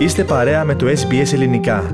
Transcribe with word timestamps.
Είστε 0.00 0.24
παρέα 0.24 0.64
με 0.64 0.74
το 0.74 0.86
SBS 0.86 1.32
Ελληνικά. 1.32 1.90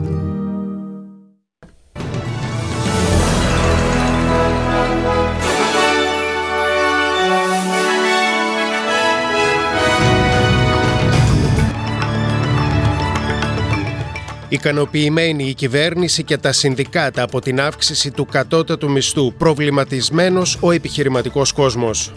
Ικανοποιημένη 14.49 15.45
η 15.45 15.55
κυβέρνηση 15.55 16.23
και 16.23 16.37
τα 16.37 16.53
συνδικάτα 16.53 17.23
από 17.23 17.41
την 17.41 17.61
αύξηση 17.61 18.11
του 18.11 18.27
κατώτατου 18.27 18.91
μισθού. 18.91 19.33
Προβληματισμένος 19.33 20.59
ο 20.61 20.71
επιχειρηματικός 20.71 21.53
κόσμος. 21.53 22.13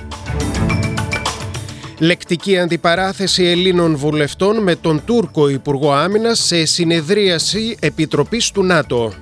Λεκτική 2.00 2.58
αντιπαράθεση 2.58 3.44
Ελλήνων 3.44 3.96
βουλευτών 3.96 4.64
με 4.64 4.76
τον 4.76 5.02
Τούρκο 5.06 5.50
Υπουργό 5.50 5.92
Άμυνας 5.92 6.40
σε 6.40 6.66
συνεδρίαση 6.66 7.78
Επιτροπής 7.80 8.52
του 8.52 8.64
ΝΑΤΟ. 8.64 9.14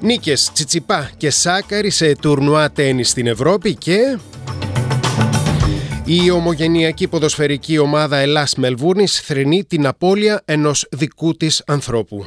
Νίκες 0.00 0.50
Τσιτσιπά 0.52 1.10
και 1.16 1.30
Σάκαρη 1.30 1.90
σε 1.90 2.16
τουρνουά 2.16 2.70
τέννη 2.70 3.04
στην 3.04 3.26
Ευρώπη 3.26 3.74
και... 3.74 4.18
Η 6.04 6.30
ομογενειακή 6.30 7.08
ποδοσφαιρική 7.08 7.78
ομάδα 7.78 8.16
Ελλάς 8.16 8.54
Μελβούρνης 8.54 9.20
θρυνεί 9.20 9.64
την 9.64 9.86
απώλεια 9.86 10.42
ενός 10.44 10.86
δικού 10.90 11.36
της 11.36 11.62
ανθρώπου. 11.66 12.26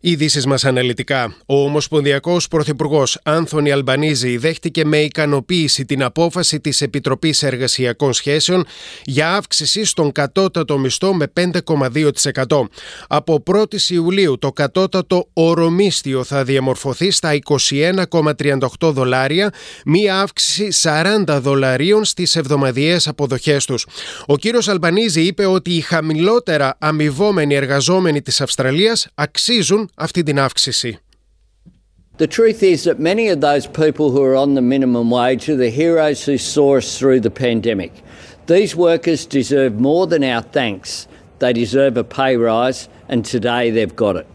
Ειδήσεις 0.00 0.46
μας 0.46 0.64
αναλυτικά. 0.64 1.34
Ο 1.46 1.62
Ομοσπονδιακός 1.62 2.48
Πρωθυπουργός 2.48 3.18
Άνθονι 3.22 3.70
Αλμπανίζη 3.70 4.36
δέχτηκε 4.36 4.84
με 4.84 4.98
ικανοποίηση 4.98 5.84
την 5.84 6.02
απόφαση 6.02 6.60
της 6.60 6.80
Επιτροπής 6.80 7.42
Εργασιακών 7.42 8.12
Σχέσεων 8.12 8.66
για 9.04 9.34
αύξηση 9.34 9.84
στον 9.84 10.12
κατώτατο 10.12 10.78
μισθό 10.78 11.14
με 11.14 11.32
5,2%. 11.40 12.68
Από 13.08 13.42
1η 13.46 13.80
Ιουλίου 13.88 14.38
το 14.38 14.52
κατώτατο 14.52 15.28
ορομίσθιο 15.32 16.24
θα 16.24 16.44
διαμορφωθεί 16.44 17.10
στα 17.10 17.38
21,38 17.44 18.66
δολάρια, 18.80 19.52
μία 19.84 20.20
αύξηση 20.20 20.68
40 21.26 21.38
δολαρίων 21.40 22.04
στις 22.04 22.36
εβδομαδιαίες 22.36 23.08
αποδοχές 23.08 23.64
τους. 23.64 23.86
Ο 24.26 24.36
κύριος 24.36 24.68
Αλμπανίζη 24.68 25.22
είπε 25.22 25.46
ότι 25.46 25.70
οι 25.70 25.80
χαμηλότερα 25.80 26.76
αμοιβόμενοι 26.78 27.54
εργαζόμενοι 27.54 28.22
της 28.22 28.40
Αυστραλίας 28.40 29.08
αξίζουν 29.14 29.87
αυτή 29.95 30.23
την 30.23 30.39
αύξηση. 30.39 30.97
The 32.17 32.27
truth 32.27 32.61
is 32.61 32.83
that 32.83 32.99
many 32.99 33.27
of 33.29 33.41
those 33.41 33.65
people 33.65 34.11
who 34.11 34.21
are 34.21 34.35
on 34.35 34.53
the 34.53 34.61
minimum 34.61 35.09
wage 35.09 35.49
are 35.49 35.55
the 35.55 35.71
heroes 35.71 36.23
who 36.27 36.37
saw 36.37 36.77
us 36.77 36.97
through 36.97 37.21
the 37.21 37.31
pandemic. 37.31 37.91
These 38.45 38.75
workers 38.75 39.25
deserve 39.25 39.79
more 39.79 40.05
than 40.05 40.23
our 40.23 40.43
thanks. 40.43 41.07
They 41.39 41.53
deserve 41.53 41.97
a 41.97 42.03
pay 42.03 42.37
rise, 42.37 42.87
and 43.09 43.25
today 43.25 43.71
they've 43.71 43.95
got 43.95 44.15
it. 44.15 44.27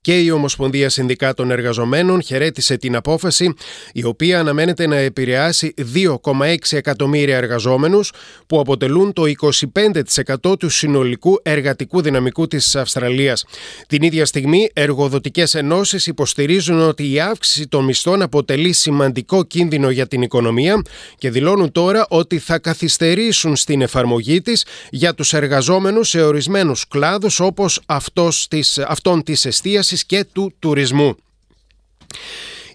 Και 0.00 0.20
η 0.20 0.30
Ομοσπονδία 0.30 0.88
Συνδικάτων 0.88 1.50
Εργαζομένων 1.50 2.22
χαιρέτησε 2.22 2.76
την 2.76 2.96
απόφαση, 2.96 3.54
η 3.92 4.04
οποία 4.04 4.40
αναμένεται 4.40 4.86
να 4.86 4.96
επηρεάσει 4.96 5.74
2,6 5.94 6.54
εκατομμύρια 6.70 7.36
εργαζόμενους, 7.36 8.12
που 8.46 8.60
αποτελούν 8.60 9.12
το 9.12 9.22
25% 10.42 10.58
του 10.58 10.68
συνολικού 10.68 11.40
εργατικού 11.42 12.02
δυναμικού 12.02 12.46
της 12.46 12.76
Αυστραλίας. 12.76 13.44
Την 13.86 14.02
ίδια 14.02 14.26
στιγμή, 14.26 14.70
εργοδοτικές 14.72 15.54
ενώσεις 15.54 16.06
υποστηρίζουν 16.06 16.80
ότι 16.80 17.12
η 17.12 17.20
αύξηση 17.20 17.68
των 17.68 17.84
μισθών 17.84 18.22
αποτελεί 18.22 18.72
σημαντικό 18.72 19.44
κίνδυνο 19.44 19.90
για 19.90 20.06
την 20.06 20.22
οικονομία 20.22 20.82
και 21.18 21.30
δηλώνουν 21.30 21.72
τώρα 21.72 22.06
ότι 22.08 22.38
θα 22.38 22.58
καθυστερήσουν 22.58 23.56
στην 23.56 23.80
εφαρμογή 23.80 24.40
της 24.40 24.64
για 24.90 25.14
τους 25.14 25.32
εργαζόμενους 25.32 26.08
σε 26.08 26.22
ορισμένους 26.22 26.88
κλάδους 26.88 27.40
όπως 27.40 27.80
αυτόν 28.86 29.22
της 29.22 29.44
εστίασης 29.44 29.97
και 30.04 30.24
του 30.24 30.52
τουρισμού. 30.58 31.16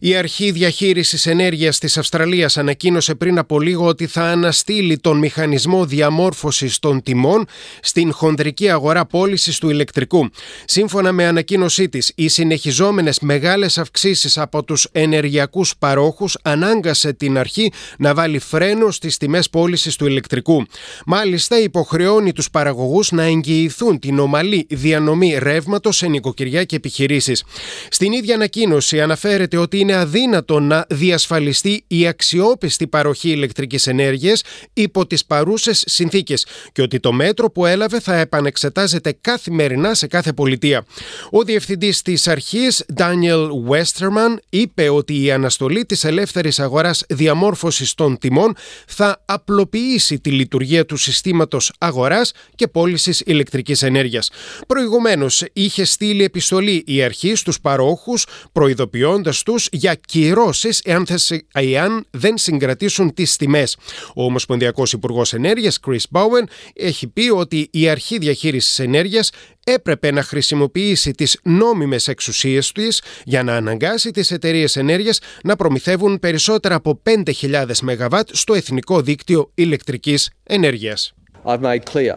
Η 0.05 0.15
Αρχή 0.15 0.51
Διαχείρισης 0.51 1.25
Ενέργειας 1.25 1.77
της 1.77 1.97
Αυστραλίας 1.97 2.57
ανακοίνωσε 2.57 3.15
πριν 3.15 3.37
από 3.37 3.59
λίγο 3.59 3.85
ότι 3.85 4.07
θα 4.07 4.23
αναστείλει 4.23 4.97
τον 4.97 5.17
μηχανισμό 5.17 5.85
διαμόρφωσης 5.85 6.79
των 6.79 7.03
τιμών 7.03 7.45
στην 7.81 8.13
χονδρική 8.13 8.69
αγορά 8.69 9.05
πώλησης 9.05 9.57
του 9.57 9.69
ηλεκτρικού. 9.69 10.29
Σύμφωνα 10.65 11.11
με 11.11 11.25
ανακοίνωσή 11.25 11.89
της, 11.89 12.11
οι 12.15 12.27
συνεχιζόμενες 12.27 13.19
μεγάλες 13.19 13.77
αυξήσεις 13.77 14.37
από 14.37 14.63
τους 14.63 14.87
ενεργειακούς 14.91 15.73
παρόχους 15.79 16.37
ανάγκασε 16.41 17.13
την 17.13 17.37
αρχή 17.37 17.71
να 17.97 18.13
βάλει 18.13 18.39
φρένο 18.39 18.91
στις 18.91 19.17
τιμές 19.17 19.49
πώλησης 19.49 19.95
του 19.95 20.05
ηλεκτρικού. 20.05 20.65
Μάλιστα, 21.05 21.59
υποχρεώνει 21.59 22.31
τους 22.31 22.49
παραγωγούς 22.49 23.11
να 23.11 23.23
εγγυηθούν 23.23 23.99
την 23.99 24.19
ομαλή 24.19 24.67
διανομή 24.69 25.37
ρεύματος 25.39 25.97
σε 25.97 26.07
νοικοκυριά 26.07 26.63
και 26.63 26.75
επιχειρήσεις. 26.75 27.43
Στην 27.89 28.11
ίδια 28.11 28.35
ανακοίνωση 28.35 29.01
αναφέρεται 29.01 29.57
ότι 29.57 29.79
είναι 29.79 29.91
είναι 29.93 30.01
αδύνατο 30.01 30.59
να 30.59 30.85
διασφαλιστεί 30.89 31.83
η 31.87 32.07
αξιόπιστη 32.07 32.87
παροχή 32.87 33.29
ηλεκτρικής 33.29 33.87
ενέργειας 33.87 34.41
υπό 34.73 35.07
τις 35.07 35.25
παρούσες 35.25 35.83
συνθήκες 35.85 36.45
και 36.71 36.81
ότι 36.81 36.99
το 36.99 37.11
μέτρο 37.11 37.51
που 37.51 37.65
έλαβε 37.65 37.99
θα 37.99 38.15
επανεξετάζεται 38.15 39.17
καθημερινά 39.21 39.93
σε 39.93 40.07
κάθε 40.07 40.33
πολιτεία. 40.33 40.85
Ο 41.31 41.43
διευθυντής 41.43 42.01
της 42.01 42.27
αρχής, 42.27 42.85
Daniel 42.97 43.47
Westerman, 43.69 44.35
είπε 44.49 44.89
ότι 44.89 45.23
η 45.23 45.31
αναστολή 45.31 45.85
της 45.85 46.03
ελεύθερης 46.03 46.59
αγοράς 46.59 47.03
διαμόρφωσης 47.09 47.93
των 47.93 48.17
τιμών 48.17 48.55
θα 48.87 49.21
απλοποιήσει 49.25 50.19
τη 50.19 50.29
λειτουργία 50.29 50.85
του 50.85 50.97
συστήματος 50.97 51.73
αγοράς 51.77 52.31
και 52.55 52.67
πώλησης 52.67 53.21
ηλεκτρικής 53.25 53.81
ενέργειας. 53.81 54.29
Προηγουμένως 54.67 55.43
είχε 55.53 55.83
στείλει 55.83 56.23
επιστολή 56.23 56.83
η 56.85 57.03
αρχή 57.03 57.35
στους 57.35 57.59
παρόχους 57.59 58.25
προειδοποιώντας 58.51 59.43
τους 59.43 59.67
για 59.83 59.95
κυρώσει 59.95 60.69
εάν, 60.83 61.05
εάν 61.53 62.05
δεν 62.11 62.37
συγκρατήσουν 62.37 63.13
τις 63.13 63.35
τιμές. 63.35 63.77
Ο 64.15 64.23
Ομοσπονδιακός 64.23 64.93
Υπουργός 64.93 65.33
Ενέργειας, 65.33 65.79
Chris 65.87 66.03
Bowen, 66.11 66.43
έχει 66.73 67.07
πει 67.07 67.29
ότι 67.29 67.67
η 67.71 67.89
αρχή 67.89 68.17
διαχείρισης 68.17 68.79
ενέργειας 68.79 69.31
έπρεπε 69.63 70.11
να 70.11 70.23
χρησιμοποιήσει 70.23 71.11
τις 71.11 71.39
νόμιμες 71.43 72.07
εξουσίες 72.07 72.71
της 72.71 73.01
για 73.25 73.43
να 73.43 73.55
αναγκάσει 73.55 74.11
τις 74.11 74.31
εταιρείες 74.31 74.75
ενέργειας 74.75 75.19
να 75.43 75.55
προμηθεύουν 75.55 76.19
περισσότερα 76.19 76.75
από 76.75 77.01
5.000 77.25 77.65
ΜΒ 77.83 78.19
στο 78.31 78.53
εθνικό 78.53 79.01
δίκτυο 79.01 79.51
ηλεκτρικής 79.53 80.29
ενέργειας. 80.43 81.13
I've 81.45 81.61
made 81.61 81.85
clear 81.93 82.15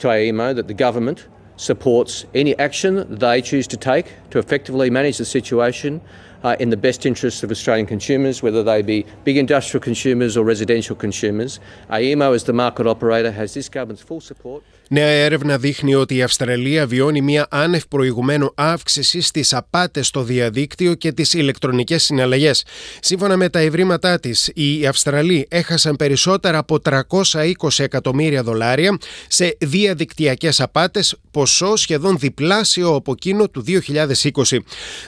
to 0.00 0.08
AEMO 0.08 0.54
that 0.56 0.66
the 0.66 0.78
government 0.86 1.18
supports 1.56 2.24
any 2.34 2.54
action 2.58 2.92
they 3.24 3.40
choose 3.40 3.66
to 3.74 3.76
take 3.76 4.06
to 4.30 4.38
effectively 4.38 4.90
manage 4.90 5.16
the 5.22 5.28
situation 5.38 6.00
uh, 6.44 6.56
in 6.60 6.70
the 6.70 6.76
best 6.76 7.06
interests 7.06 7.42
of 7.42 7.50
Australian 7.50 7.86
consumers, 7.86 8.42
whether 8.42 8.62
they 8.62 8.82
be 8.82 9.04
big 9.24 9.36
industrial 9.36 9.82
consumers 9.82 10.36
or 10.36 10.44
residential 10.44 10.94
consumers. 10.94 11.58
AEMO, 11.90 12.34
as 12.34 12.44
the 12.44 12.52
market 12.52 12.86
operator, 12.86 13.32
has 13.32 13.54
this 13.54 13.68
government's 13.68 14.02
full 14.02 14.20
support. 14.20 14.62
Νέα 14.94 15.06
έρευνα 15.06 15.58
δείχνει 15.58 15.94
ότι 15.94 16.16
η 16.16 16.22
Αυστραλία 16.22 16.86
βιώνει 16.86 17.20
μια 17.20 17.46
άνευ 17.50 17.82
προηγουμένου 17.88 18.52
αύξηση 18.54 19.20
στις 19.20 19.52
απάτες 19.54 20.06
στο 20.06 20.22
διαδίκτυο 20.22 20.94
και 20.94 21.12
τις 21.12 21.32
ηλεκτρονικές 21.32 22.02
συναλλαγές. 22.04 22.64
Σύμφωνα 23.00 23.36
με 23.36 23.48
τα 23.48 23.58
ευρήματά 23.58 24.20
της, 24.20 24.50
οι 24.54 24.86
Αυστραλοί 24.86 25.46
έχασαν 25.50 25.96
περισσότερα 25.96 26.58
από 26.58 26.78
320 26.80 27.52
εκατομμύρια 27.76 28.42
δολάρια 28.42 28.98
σε 29.28 29.56
διαδικτυακές 29.60 30.60
απάτες, 30.60 31.16
ποσό 31.30 31.76
σχεδόν 31.76 32.18
διπλάσιο 32.18 32.94
από 32.94 33.12
εκείνο 33.12 33.48
του 33.48 33.62
2020. 33.62 34.58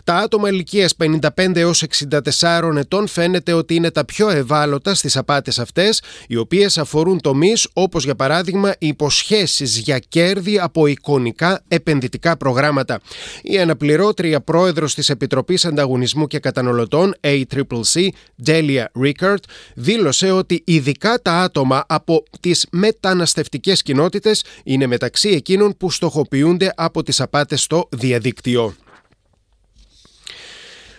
Τα 0.05 0.14
άτομα 0.14 0.49
ηλικίας 0.49 0.94
55 0.96 1.60
έως 1.60 1.82
64 1.82 2.76
ετών 2.76 3.06
φαίνεται 3.06 3.52
ότι 3.52 3.75
είναι 3.75 3.90
τα 3.90 4.05
πιο 4.05 4.31
ευάλωτα 4.31 4.94
στις 4.94 5.16
απάτες 5.16 5.58
αυτές, 5.58 6.02
οι 6.28 6.37
οποίες 6.37 6.78
αφορούν 6.78 7.20
τομείς 7.20 7.69
όπως 7.72 8.05
για 8.05 8.14
παράδειγμα 8.14 8.75
υποσχέσεις 8.78 9.75
για 9.78 9.99
κέρδη 9.99 10.58
από 10.58 10.87
εικονικά 10.87 11.62
επενδυτικά 11.69 12.37
προγράμματα. 12.37 13.00
Η 13.43 13.58
αναπληρώτρια 13.58 14.40
πρόεδρος 14.40 14.94
της 14.94 15.08
Επιτροπής 15.08 15.64
Ανταγωνισμού 15.64 16.26
και 16.26 16.38
Καταναλωτών 16.38 17.14
ACCC, 17.20 18.08
Delia 18.46 18.84
Rickard, 19.05 19.43
δήλωσε 19.75 20.31
ότι 20.31 20.62
ειδικά 20.64 21.23
τα 21.23 21.32
άτομα 21.32 21.84
από 21.88 22.25
τις 22.40 22.67
μεταναστευτικές 22.70 23.82
κοινότητες 23.82 24.44
είναι 24.64 24.87
μεταξύ 24.87 25.28
εκείνων 25.28 25.76
που 25.76 25.90
στοχοποιούνται 25.90 26.72
από 26.76 27.02
τις 27.02 27.20
απάτες 27.20 27.62
στο 27.62 27.88
διαδίκτυο. 27.90 28.75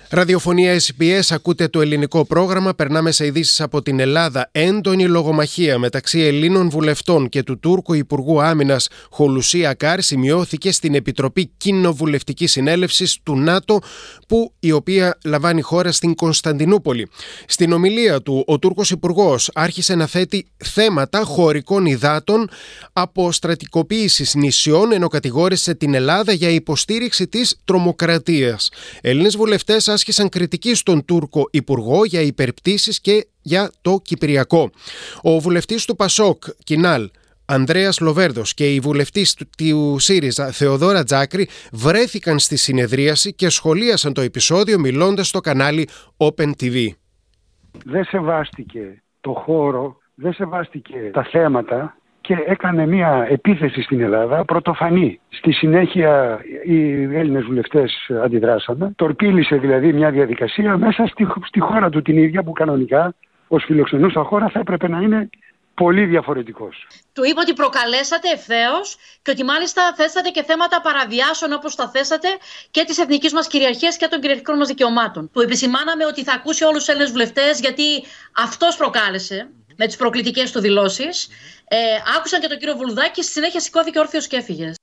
Ραδιοφωνία 0.09 0.79
SBS, 0.79 1.21
ακούτε 1.29 1.67
το 1.67 1.81
ελληνικό 1.81 2.25
πρόγραμμα. 2.25 2.73
Περνάμε 2.73 3.11
σε 3.11 3.25
ειδήσεις 3.25 3.61
από 3.61 3.81
την 3.81 3.99
Ελλάδα. 3.99 4.49
Έντονη 4.51 5.07
λογομαχία 5.07 5.77
μεταξύ 5.77 6.19
Ελλήνων 6.19 6.69
βουλευτών 6.69 7.29
και 7.29 7.43
του 7.43 7.59
Τούρκου 7.59 7.93
Υπουργού 7.93 8.41
Άμυνας 8.41 8.87
Χολουσία 9.09 9.73
Κάρ 9.73 10.01
σημειώθηκε 10.01 10.71
στην 10.71 10.95
Επιτροπή 10.95 11.51
Κοινοβουλευτικής 11.57 12.51
Συνέλευσης 12.51 13.17
του 13.23 13.37
ΝΑΤΟ, 13.37 13.79
που 14.27 14.53
η 14.59 14.71
οποία 14.71 15.17
λαμβάνει 15.23 15.61
χώρα 15.61 15.91
στην 15.91 16.15
Κωνσταντινούπολη. 16.15 17.09
Στην 17.47 17.71
ομιλία 17.71 18.21
του, 18.21 18.43
ο 18.47 18.59
Τούρκος 18.59 18.91
Υπουργός 18.91 19.49
άρχισε 19.53 19.95
να 19.95 20.05
θέτει 20.05 20.47
θέματα 20.57 21.23
χωρικών 21.23 21.85
υδάτων 21.85 22.49
από 22.93 23.31
στρατικοποίηση 23.31 24.37
νησιών, 24.37 24.91
ενώ 24.91 25.07
κατηγόρησε 25.07 25.73
την 25.73 25.93
Ελλάδα 25.93 26.31
για 26.31 26.49
υποστήριξη 26.49 27.27
της 27.27 27.57
τρομοκρατίας. 27.65 28.69
Έλληνες 29.01 29.37
βουλευτές 29.37 29.87
άσκησαν 29.97 30.29
κριτική 30.29 30.75
στον 30.75 31.05
Τούρκο 31.05 31.47
Υπουργό 31.51 32.05
για 32.05 32.21
υπερπτήσεις 32.21 33.01
και 33.01 33.27
για 33.41 33.71
το 33.81 33.99
Κυπριακό. 34.03 34.69
Ο 35.21 35.39
βουλευτής 35.39 35.85
του 35.85 35.95
Πασόκ, 35.95 36.43
Κινάλ, 36.63 37.09
Ανδρέας 37.45 37.99
Λοβέρδος 37.99 38.53
και 38.53 38.73
οι 38.73 38.79
βουλευτής 38.79 39.37
του 39.57 39.95
ΣΥΡΙΖΑ 39.99 40.51
Θεοδόρα 40.51 41.03
Τζάκρη 41.03 41.47
βρέθηκαν 41.71 42.39
στη 42.39 42.57
συνεδρίαση 42.57 43.33
και 43.33 43.49
σχολίασαν 43.49 44.13
το 44.13 44.21
επεισόδιο 44.21 44.79
μιλώντας 44.79 45.27
στο 45.27 45.39
κανάλι 45.39 45.87
Open 46.17 46.49
TV. 46.61 46.87
Δεν 47.85 48.03
σεβάστηκε 48.03 49.03
το 49.21 49.33
χώρο, 49.33 49.97
δεν 50.15 50.33
σεβάστηκε 50.33 51.09
τα 51.13 51.23
θέματα 51.23 51.97
και 52.27 52.43
έκανε 52.45 52.85
μια 52.85 53.27
επίθεση 53.29 53.81
στην 53.81 54.01
Ελλάδα 54.01 54.45
πρωτοφανή. 54.45 55.19
Στη 55.29 55.51
συνέχεια 55.51 56.39
οι 56.65 57.03
Έλληνες 57.03 57.43
βουλευτές 57.43 58.09
αντιδράσαμε. 58.23 58.93
Τορπίλησε 58.95 59.55
δηλαδή 59.55 59.93
μια 59.93 60.11
διαδικασία 60.11 60.77
μέσα 60.77 61.05
στη, 61.05 61.27
στη 61.47 61.59
χώρα 61.59 61.89
του 61.89 62.01
την 62.01 62.17
ίδια 62.17 62.43
που 62.43 62.51
κανονικά 62.51 63.13
ως 63.47 63.63
φιλοξενούσα 63.63 64.23
χώρα 64.23 64.49
θα 64.49 64.59
έπρεπε 64.59 64.87
να 64.87 65.01
είναι 65.01 65.29
πολύ 65.73 66.05
διαφορετικός. 66.05 66.87
Του 67.13 67.23
είπα 67.23 67.41
ότι 67.41 67.53
προκαλέσατε 67.53 68.29
ευθέως 68.29 68.97
και 69.21 69.31
ότι 69.31 69.43
μάλιστα 69.43 69.93
θέσατε 69.95 70.29
και 70.29 70.43
θέματα 70.43 70.81
παραβιάσεων 70.81 71.53
όπως 71.53 71.75
τα 71.75 71.89
θέσατε 71.89 72.27
και 72.71 72.83
τη 72.87 73.01
εθνική 73.01 73.33
μας 73.33 73.47
κυριαρχία 73.47 73.91
και 73.99 74.07
των 74.07 74.19
κυριαρχικών 74.19 74.57
μας 74.57 74.67
δικαιωμάτων. 74.67 75.29
Του 75.33 75.41
επισημάναμε 75.41 76.05
ότι 76.05 76.23
θα 76.23 76.33
ακούσει 76.33 76.63
όλους 76.63 76.77
τους 76.77 76.87
Έλληνες 76.87 77.11
βουλευτές 77.11 77.59
γιατί 77.59 77.87
αυτός 78.35 78.75
προκάλεσε 78.75 79.49
με 79.77 79.85
τις 79.85 79.95
προκλητικές 79.95 80.51
του 80.51 80.59
δηλώσεις. 80.59 81.27
Ε, 81.67 81.77
άκουσαν 82.17 82.41
και 82.41 82.47
τον 82.47 82.57
κύριο 82.57 82.75
Βουλουδάκη 82.75 83.11
και 83.11 83.21
στη 83.21 83.31
συνέχεια 83.31 83.59
σηκώθηκε 83.59 83.99
όρθιος 83.99 84.27
και 84.27 84.35
έφυγε. 84.35 84.73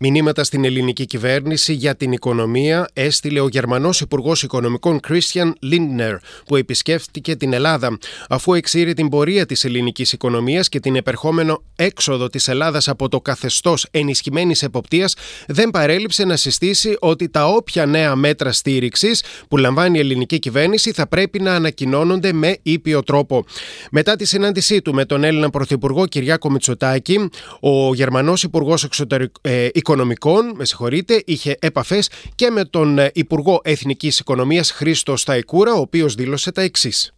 Μηνύματα 0.00 0.44
στην 0.44 0.64
ελληνική 0.64 1.04
κυβέρνηση 1.04 1.72
για 1.72 1.96
την 1.96 2.12
οικονομία 2.12 2.88
έστειλε 2.92 3.40
ο 3.40 3.48
Γερμανός 3.48 4.00
Υπουργός 4.00 4.42
Οικονομικών 4.42 5.00
Christian 5.08 5.52
Lindner, 5.62 6.16
που 6.46 6.56
επισκέφτηκε 6.56 7.36
την 7.36 7.52
Ελλάδα. 7.52 7.98
Αφού 8.28 8.54
εξήρει 8.54 8.94
την 8.94 9.08
πορεία 9.08 9.46
της 9.46 9.64
ελληνικής 9.64 10.12
οικονομίας 10.12 10.68
και 10.68 10.80
την 10.80 10.96
επερχόμενο 10.96 11.62
έξοδο 11.76 12.28
της 12.28 12.48
Ελλάδας 12.48 12.88
από 12.88 13.08
το 13.08 13.20
καθεστώς 13.20 13.86
ενισχυμένης 13.90 14.62
εποπτείας, 14.62 15.14
δεν 15.46 15.70
παρέλειψε 15.70 16.24
να 16.24 16.36
συστήσει 16.36 16.96
ότι 16.98 17.28
τα 17.28 17.46
όποια 17.46 17.86
νέα 17.86 18.16
μέτρα 18.16 18.52
στήριξης 18.52 19.22
που 19.48 19.56
λαμβάνει 19.56 19.98
η 19.98 20.00
ελληνική 20.00 20.38
κυβέρνηση 20.38 20.92
θα 20.92 21.06
πρέπει 21.06 21.40
να 21.40 21.54
ανακοινώνονται 21.54 22.32
με 22.32 22.56
ήπιο 22.62 23.02
τρόπο. 23.02 23.44
Μετά 23.90 24.16
τη 24.16 24.24
συνάντησή 24.24 24.82
του 24.82 24.94
με 24.94 25.04
τον 25.04 25.24
Έλληνα 25.24 25.50
Πρωθυπουργό 25.50 26.06
Κυριάκο 26.06 26.50
Μητσοτάκη, 26.50 27.30
ο 27.60 27.94
Γερμανός 27.94 28.42
Υπουργός 28.42 28.84
Εξωτερικών 28.84 29.86
Οικονομικών, 29.88 30.52
με 30.56 30.64
συγχωρείτε, 30.64 31.22
είχε 31.26 31.56
επαφές 31.60 32.10
και 32.34 32.50
με 32.50 32.64
τον 32.64 32.98
ε, 32.98 33.10
Υπουργό 33.14 33.60
Εθνικής 33.64 34.18
Οικονομίας 34.18 34.70
Χρήστο 34.70 35.16
Σταϊκούρα, 35.16 35.72
ο 35.72 35.80
οποίος 35.80 36.14
δήλωσε 36.14 36.52
τα 36.52 36.62
εξής. 36.62 37.12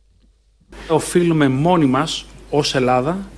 Οφείλουμε 0.88 1.48
μόνοι 1.48 1.86
μας 1.86 2.26
ως 2.50 2.74
Ελλάδα 2.74 3.28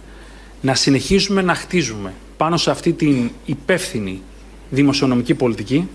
να 0.60 0.74
συνεχίσουμε 0.74 1.42
να 1.42 1.54
χτίζουμε 1.54 2.14
πάνω 2.36 2.56
σε 2.56 2.70
αυτή 2.70 2.92
την 2.92 3.30
υπεύθυνη 3.44 4.22
δημοσιονομική 4.70 5.34
πολιτική 5.34 5.88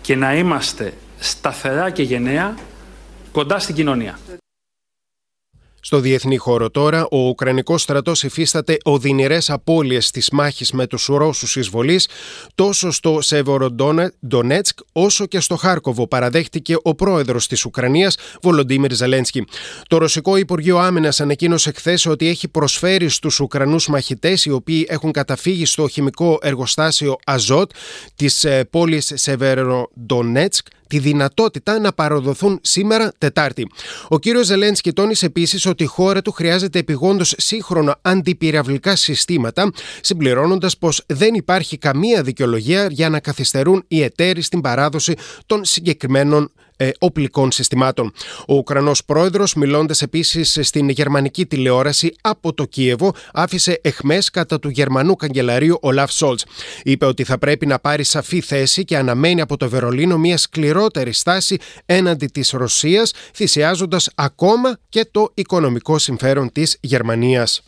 και 0.00 0.16
να 0.16 0.36
είμαστε 0.36 0.92
σταθερά 1.18 1.90
και 1.90 2.02
γενναία 2.02 2.54
κοντά 3.32 3.58
στην 3.58 3.74
κοινωνία. 3.74 4.18
Στο 5.80 6.00
διεθνή 6.00 6.36
χώρο 6.36 6.70
τώρα, 6.70 7.06
ο 7.10 7.28
Ουκρανικός 7.28 7.82
στρατός 7.82 8.22
υφίσταται 8.22 8.76
οδυνηρές 8.84 9.50
απώλειες 9.50 10.06
στι 10.06 10.34
μάχε 10.34 10.64
με 10.72 10.86
τους 10.86 11.06
Ρώσους 11.06 11.56
εισβολής, 11.56 12.08
τόσο 12.54 12.90
στο 12.90 13.18
Σεβοροντονέτσκ 13.20 14.78
όσο 14.92 15.26
και 15.26 15.40
στο 15.40 15.56
Χάρκοβο, 15.56 16.06
παραδέχτηκε 16.06 16.76
ο 16.82 16.94
πρόεδρος 16.94 17.46
της 17.46 17.64
Ουκρανίας, 17.64 18.16
Βολοντίμιρ 18.42 18.92
Ζελένσκι. 18.92 19.44
Το 19.88 19.98
Ρωσικό 19.98 20.36
Υπουργείο 20.36 20.78
Άμυνας 20.78 21.20
ανακοίνωσε 21.20 21.72
χθες 21.72 22.06
ότι 22.06 22.28
έχει 22.28 22.48
προσφέρει 22.48 23.08
στους 23.08 23.40
Ουκρανούς 23.40 23.88
μαχητές, 23.88 24.44
οι 24.44 24.50
οποίοι 24.50 24.86
έχουν 24.88 25.12
καταφύγει 25.12 25.64
στο 25.64 25.88
χημικό 25.88 26.38
εργοστάσιο 26.42 27.16
Αζότ 27.24 27.70
της 28.16 28.44
ε, 28.44 28.64
πόλης 28.70 29.12
Σεβεροντονέτσκ, 29.14 30.66
τη 30.90 30.98
δυνατότητα 30.98 31.78
να 31.78 31.92
παροδοθούν 31.92 32.58
σήμερα 32.62 33.12
Τετάρτη. 33.18 33.66
Ο 34.08 34.18
κύριος 34.18 34.46
Ζελένσκι 34.46 34.92
τόνισε 34.92 35.26
επίσης 35.26 35.66
ότι 35.66 35.82
η 35.82 35.86
χώρα 35.86 36.22
του 36.22 36.32
χρειάζεται 36.32 36.78
επιγόντως 36.78 37.34
σύγχρονα 37.36 37.98
αντιπυραυλικά 38.02 38.96
συστήματα, 38.96 39.70
συμπληρώνοντας 40.00 40.78
πως 40.78 41.02
δεν 41.06 41.34
υπάρχει 41.34 41.78
καμία 41.78 42.22
δικαιολογία 42.22 42.86
για 42.90 43.08
να 43.08 43.20
καθυστερούν 43.20 43.84
οι 43.88 44.02
εταίροι 44.02 44.42
στην 44.42 44.60
παράδοση 44.60 45.14
των 45.46 45.64
συγκεκριμένων 45.64 46.44
ε, 46.44 46.69
οπλικών 46.98 47.52
συστημάτων. 47.52 48.12
Ο 48.48 48.54
Ουκρανός 48.54 49.04
πρόεδρος, 49.04 49.54
μιλώντας 49.54 50.02
επίσης 50.02 50.58
στην 50.62 50.88
γερμανική 50.88 51.46
τηλεόραση 51.46 52.14
από 52.20 52.54
το 52.54 52.64
Κίεβο, 52.64 53.14
άφησε 53.32 53.80
εχμές 53.82 54.30
κατά 54.30 54.58
του 54.58 54.68
Γερμανού 54.68 55.16
καγκελαρίου 55.16 55.78
Ολάφ 55.80 56.12
Σόλτς. 56.12 56.44
Είπε 56.82 57.06
ότι 57.06 57.24
θα 57.24 57.38
πρέπει 57.38 57.66
να 57.66 57.78
πάρει 57.78 58.04
σαφή 58.04 58.40
θέση 58.40 58.84
και 58.84 58.96
αναμένει 58.96 59.40
από 59.40 59.56
το 59.56 59.68
Βερολίνο 59.68 60.18
μια 60.18 60.36
σκληρότερη 60.36 61.12
στάση 61.12 61.58
έναντι 61.86 62.26
της 62.26 62.50
Ρωσίας, 62.50 63.12
θυσιάζοντας 63.34 64.10
ακόμα 64.14 64.78
και 64.88 65.08
το 65.10 65.30
οικονομικό 65.34 65.98
συμφέρον 65.98 66.52
της 66.52 66.76
Γερμανίας. 66.80 67.62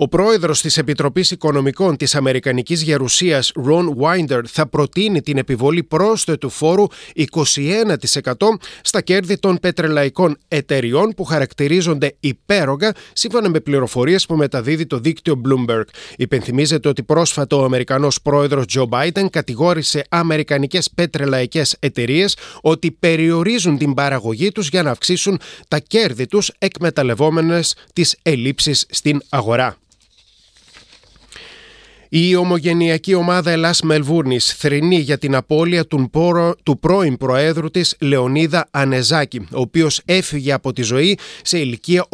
Ο 0.00 0.08
πρόεδρος 0.08 0.60
της 0.60 0.76
Επιτροπής 0.76 1.30
Οικονομικών 1.30 1.96
της 1.96 2.14
Αμερικανικής 2.14 2.82
Γερουσίας, 2.82 3.52
Ρον 3.54 3.94
Βάιντερ, 3.96 4.40
θα 4.50 4.66
προτείνει 4.68 5.22
την 5.22 5.38
επιβολή 5.38 5.82
πρόσθετου 5.82 6.50
φόρου 6.50 6.86
21% 7.14 8.58
στα 8.82 9.00
κέρδη 9.00 9.38
των 9.38 9.58
πετρελαϊκών 9.58 10.36
εταιριών 10.48 11.12
που 11.16 11.24
χαρακτηρίζονται 11.24 12.16
υπέρογκα, 12.20 12.94
σύμφωνα 13.12 13.48
με 13.48 13.60
πληροφορίες 13.60 14.26
που 14.26 14.36
μεταδίδει 14.36 14.86
το 14.86 14.98
δίκτυο 14.98 15.40
Bloomberg. 15.44 15.84
Υπενθυμίζεται 16.16 16.88
ότι 16.88 17.02
πρόσφατα 17.02 17.56
ο 17.56 17.64
Αμερικανός 17.64 18.22
πρόεδρος 18.22 18.66
Τζο 18.66 18.88
Biden 18.90 19.26
κατηγόρησε 19.30 20.04
αμερικανικές 20.08 20.90
πετρελαϊκές 20.94 21.76
εταιρείες 21.78 22.36
ότι 22.60 22.90
περιορίζουν 22.90 23.78
την 23.78 23.94
παραγωγή 23.94 24.52
τους 24.52 24.68
για 24.68 24.82
να 24.82 24.90
αυξήσουν 24.90 25.40
τα 25.68 25.78
κέρδη 25.78 26.26
τους 26.26 26.52
εκμεταλλευόμενες 26.58 27.74
τις 27.92 28.16
ελλείψεις 28.22 28.86
στην 28.90 29.22
αγορά. 29.28 29.76
Η 32.10 32.36
ομογενειακή 32.36 33.14
ομάδα 33.14 33.50
Ελλάς 33.50 33.80
Μελβούρνης 33.82 34.52
θρυνεί 34.52 34.98
για 34.98 35.18
την 35.18 35.34
απώλεια 35.34 35.86
του, 35.86 36.10
του 36.62 36.78
πρώην 36.78 37.16
Προέδρου 37.16 37.70
της 37.70 37.96
Λεωνίδα 38.00 38.68
Ανεζάκη, 38.70 39.38
ο 39.38 39.60
οποίος 39.60 40.00
έφυγε 40.04 40.52
από 40.52 40.72
τη 40.72 40.82
ζωή 40.82 41.18
σε 41.42 41.58
ηλικία 41.58 42.06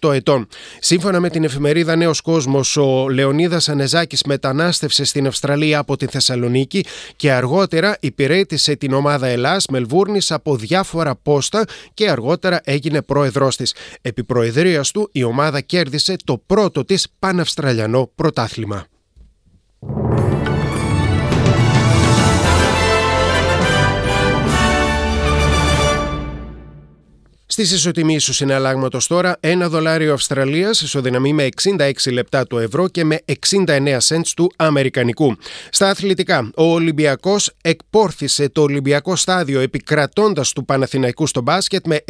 88 0.00 0.12
ετών. 0.12 0.46
Σύμφωνα 0.78 1.20
με 1.20 1.30
την 1.30 1.44
εφημερίδα 1.44 1.96
Νέος 1.96 2.20
Κόσμος, 2.20 2.76
ο 2.76 3.08
Λεωνίδας 3.08 3.68
Ανεζάκης 3.68 4.22
μετανάστευσε 4.22 5.04
στην 5.04 5.26
Αυστραλία 5.26 5.78
από 5.78 5.96
τη 5.96 6.06
Θεσσαλονίκη 6.06 6.84
και 7.16 7.32
αργότερα 7.32 7.96
υπηρέτησε 8.00 8.76
την 8.76 8.92
ομάδα 8.92 9.26
Ελλάς 9.26 9.66
Μελβούρνης 9.66 10.30
από 10.30 10.56
διάφορα 10.56 11.14
πόστα 11.14 11.64
και 11.94 12.10
αργότερα 12.10 12.60
έγινε 12.64 13.02
πρόεδρός 13.02 13.56
της. 13.56 13.74
Επί 14.02 14.24
προεδρίας 14.24 14.90
του 14.90 15.08
η 15.12 15.22
ομάδα 15.22 15.60
κέρδισε 15.60 16.16
το 16.24 16.42
πρώτο 16.46 16.84
της 16.84 17.06
Παναυστραλιανό 17.18 18.10
πρωτάθλημα. 18.14 18.86
Στις 27.54 27.72
ισοτιμίε 27.72 28.18
του 28.18 28.32
συναλλάγματος 28.32 29.06
τώρα, 29.06 29.36
ένα 29.40 29.68
δολάριο 29.68 30.12
Αυστραλίας 30.12 30.80
ισοδυναμεί 30.80 31.32
με 31.32 31.48
66 31.62 32.12
λεπτά 32.12 32.46
του 32.46 32.58
ευρώ 32.58 32.88
και 32.88 33.04
με 33.04 33.18
69 33.48 33.98
cents 34.08 34.30
του 34.36 34.50
Αμερικανικού. 34.56 35.36
Στα 35.70 35.88
αθλητικά, 35.88 36.50
ο 36.56 36.62
Ολυμπιακός 36.62 37.50
εκπόρθησε 37.62 38.48
το 38.48 38.62
Ολυμπιακό 38.62 39.16
στάδιο 39.16 39.60
επικρατώντας 39.60 40.52
του 40.52 40.64
Παναθηναϊκού 40.64 41.26
στο 41.26 41.42
μπάσκετ 41.42 41.86
με 41.86 42.04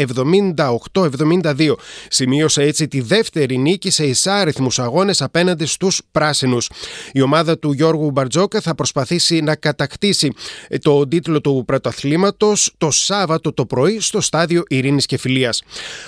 78-72. 0.95 1.75
Σημείωσε 2.09 2.63
έτσι 2.63 2.89
τη 2.89 3.01
δεύτερη 3.01 3.59
νίκη 3.59 3.91
σε 3.91 4.05
εισάριθμου 4.05 4.69
αγώνες 4.77 5.23
απέναντι 5.23 5.67
στους 5.67 6.01
πράσινους. 6.11 6.71
Η 7.13 7.21
ομάδα 7.21 7.59
του 7.59 7.73
Γιώργου 7.73 8.11
Μπαρτζόκα 8.11 8.61
θα 8.61 8.75
προσπαθήσει 8.75 9.41
να 9.41 9.57
κατακτήσει 9.57 10.33
το 10.83 11.09
τίτλο 11.09 11.41
του 11.41 11.63
πρωταθλήματος 11.67 12.75
το 12.79 12.91
Σάββατο 12.91 13.53
το 13.53 13.67
πρωί 13.67 14.01
στο 14.01 14.21
στάδιο 14.21 14.63
Ειρήνης 14.69 15.07
και 15.07 15.17
Φιλία. 15.17 15.33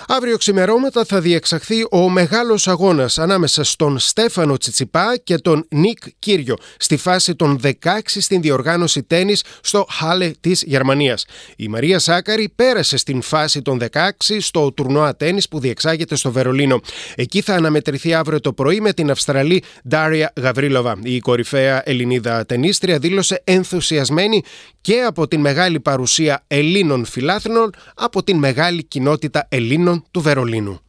Αύριο 0.07 0.37
ξημερώματα 0.37 1.05
θα 1.05 1.21
διεξαχθεί 1.21 1.87
ο 1.91 2.09
μεγάλος 2.09 2.69
αγώνας 2.69 3.19
ανάμεσα 3.19 3.65
στον 3.65 3.99
Στέφανο 3.99 4.57
Τσιτσιπά 4.57 5.17
και 5.25 5.37
τον 5.37 5.67
Νίκ 5.71 5.99
Κύριο 6.19 6.57
στη 6.79 6.97
φάση 6.97 7.35
των 7.35 7.61
16 7.63 7.71
στην 8.05 8.41
διοργάνωση 8.41 9.03
τέννη 9.03 9.37
στο 9.61 9.87
Χάλε 9.91 10.31
της 10.41 10.63
Γερμανίας. 10.63 11.25
Η 11.57 11.69
Μαρία 11.69 11.99
Σάκαρη 11.99 12.53
πέρασε 12.57 12.97
στην 12.97 13.23
φάση 13.23 13.63
των 13.63 13.79
16 13.93 14.11
στο 14.39 14.73
τουρνουά 14.73 15.17
τέννη 15.17 15.41
που 15.51 15.61
διεξάγεται 15.61 16.17
στο 16.17 16.31
Βερολίνο. 16.33 16.81
Εκεί 17.15 17.41
θα 17.41 17.55
αναμετρηθεί 17.55 18.15
αύριο 18.15 18.41
το 18.41 18.53
πρωί 18.53 18.81
με 18.81 18.93
την 18.93 19.11
Αυστραλή 19.11 19.63
Ντάρια 19.89 20.33
Γαβρίλοβα. 20.37 20.99
Η 21.03 21.19
κορυφαία 21.19 21.83
Ελληνίδα 21.85 22.47
ταινίστρια 22.47 22.99
δήλωσε 22.99 23.43
ενθουσιασμένη 23.45 24.43
και 24.81 25.03
από 25.07 25.29
την 25.29 25.41
μεγάλη 25.41 25.81
παρουσία 25.81 26.45
Ελλήνων 26.47 27.05
φιλάθρων 27.05 27.71
από 27.95 28.23
την 28.23 28.37
μεγάλη 28.37 28.85
κοινότητα 28.85 29.16
Ελλήνων 29.49 30.05
του 30.11 30.21
Βερολίνου. 30.21 30.81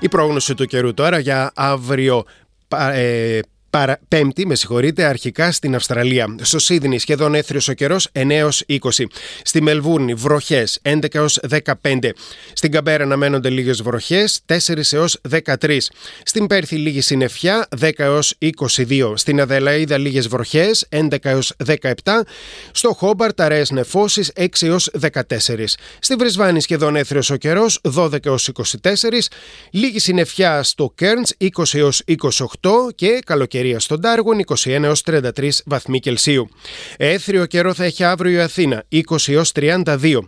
Η 0.00 0.08
πρόγνωση 0.08 0.54
του 0.54 0.66
καιρού 0.66 0.94
τώρα 0.94 1.18
για 1.18 1.52
αύριο 1.54 2.24
ε, 2.92 3.40
Παρα... 3.72 3.98
Πέμπτη, 4.08 4.46
με 4.46 4.54
συγχωρείτε, 4.54 5.04
αρχικά 5.04 5.52
στην 5.52 5.74
Αυστραλία. 5.74 6.34
Στο 6.40 6.58
Σίδνη 6.58 6.98
σχεδόν 6.98 7.34
έθριος 7.34 7.68
ο 7.68 7.72
καιρός 7.72 8.08
9 8.12 8.30
έως 8.30 8.64
20. 8.68 8.78
Στη 9.42 9.62
Μελβούρνη 9.62 10.14
βροχές 10.14 10.80
11 10.82 11.14
έως 11.14 11.40
15. 11.82 11.98
Στην 12.52 12.70
Καμπέρα 12.70 13.04
αναμένονται 13.04 13.50
λίγες 13.50 13.82
βροχές 13.82 14.40
4 14.46 14.92
έως 14.92 15.20
13. 15.30 15.78
Στην 16.24 16.46
Πέρθη 16.46 16.76
λίγη 16.76 17.00
συννεφιά 17.00 17.68
10 17.80 17.90
έως 17.96 18.34
22. 18.38 19.12
Στην 19.14 19.40
Αδελαίδα 19.40 19.98
λίγες 19.98 20.28
βροχές 20.28 20.86
11 20.88 21.16
έως 21.22 21.52
17. 21.66 21.92
Στο 22.72 22.92
Χόμπαρτ 22.92 23.40
αραιές 23.40 23.70
νεφώσεις 23.70 24.32
6 24.36 24.46
έως 24.60 24.90
14. 25.00 25.76
Στη 25.98 26.14
Βρισβάνη 26.14 26.60
σχεδόν 26.60 26.96
έθριος 26.96 27.30
ο 27.30 27.36
καιρός 27.36 27.80
12 27.96 28.26
έως 28.26 28.50
24. 28.82 29.28
Λίγη 29.70 29.98
συννεφιά 29.98 30.62
στο 30.62 30.92
Κέρντ 30.94 31.26
20 31.38 31.48
έως 31.72 32.02
28 32.06 32.70
και 32.94 33.18
καλοκαιρία 33.24 33.60
στον 33.68 33.80
στον 33.80 34.00
Τάργουν 34.00 34.44
21 34.46 34.82
έως 34.82 35.02
33 35.06 35.48
βαθμοί 35.64 36.00
Κελσίου. 36.00 36.48
Έθριο 36.96 37.46
καιρό 37.46 37.74
θα 37.74 37.84
έχει 37.84 38.04
αύριο 38.04 38.38
η 38.38 38.40
Αθήνα 38.40 38.84
20 38.92 39.00
έως 39.26 39.52
32. 39.54 40.18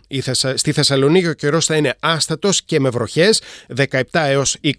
Στη 0.55 0.71
Θεσσαλονίκη 0.71 1.27
ο 1.27 1.33
καιρός 1.33 1.65
θα 1.65 1.75
είναι 1.75 1.95
άστατος 1.99 2.61
και 2.63 2.79
με 2.79 2.89
βροχές 2.89 3.41
17 3.77 4.01
έως 4.11 4.57
29. 4.61 4.73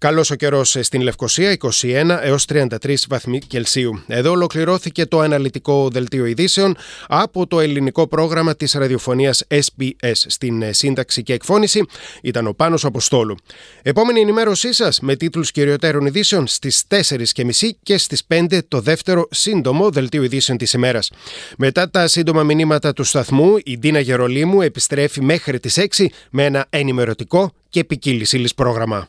Καλός 0.00 0.30
ο 0.30 0.34
καιρός 0.34 0.76
στην 0.80 1.00
Λευκοσία, 1.00 1.56
21 1.82 2.18
έως 2.22 2.44
33 2.48 2.94
βαθμοί 3.08 3.38
Κελσίου. 3.38 4.02
Εδώ 4.06 4.30
ολοκληρώθηκε 4.30 5.06
το 5.06 5.20
αναλυτικό 5.20 5.88
δελτίο 5.92 6.24
ειδήσεων 6.24 6.76
από 7.08 7.46
το 7.46 7.60
ελληνικό 7.60 8.08
πρόγραμμα 8.08 8.54
της 8.56 8.72
ραδιοφωνίας 8.72 9.44
SBS. 9.48 10.12
Στην 10.12 10.74
σύνταξη 10.74 11.22
και 11.22 11.32
εκφώνηση 11.32 11.84
ήταν 12.22 12.46
ο 12.46 12.52
Πάνος 12.52 12.84
Αποστόλου. 12.84 13.36
Επόμενη 13.82 14.20
ενημέρωσή 14.20 14.72
σας 14.72 15.00
με 15.00 15.16
τίτλους 15.16 15.50
κυριωτέρων 15.50 16.06
ειδήσεων 16.06 16.46
στις 16.46 16.84
4.30 16.88 17.76
και 17.82 17.98
στις 17.98 18.22
5 18.28 18.58
το 18.68 18.80
δεύτερο 18.80 19.28
σύντομο 19.30 19.90
δελτίο 19.90 20.22
ειδήσεων 20.22 20.58
της 20.58 20.72
ημέρας. 20.72 21.10
Μετά 21.56 21.90
τα 21.90 22.08
σύντομα 22.08 22.42
μηνύματα 22.42 22.92
του 22.92 23.04
σταθμού, 23.04 23.56
η 23.64 23.78
Ντίνα 23.78 24.00
Γερολίμου 24.00 24.62
επιστρέφει 24.62 25.22
μέχρι 25.22 25.60
τις 25.60 25.78
6 25.78 26.08
με 26.30 26.44
ένα 26.44 26.66
ενημερωτικό 26.70 27.52
και 27.68 27.84
ποικίλη 27.84 28.48
πρόγραμμα. 28.56 29.08